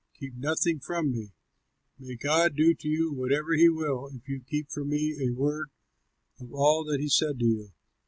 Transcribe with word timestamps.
Keep 0.15 0.33
nothing 0.37 0.79
from 0.79 1.11
me; 1.11 1.31
may 1.99 2.15
God 2.15 2.55
do 2.55 2.73
to 2.73 2.87
you 2.87 3.13
whatever 3.13 3.53
he 3.53 3.69
will, 3.69 4.07
if 4.11 4.27
you 4.27 4.39
keep 4.41 4.71
from 4.71 4.89
me 4.89 5.15
a 5.23 5.29
word 5.29 5.69
of 6.39 6.51
all 6.51 6.83
that 6.85 6.99
he 6.99 7.07
said 7.07 7.37
to 7.37 7.45
you." 7.45 7.71